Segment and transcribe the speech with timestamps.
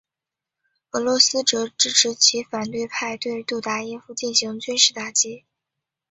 [0.93, 5.45] 俄罗斯则支持其反对派对杜达耶夫进行军事打击。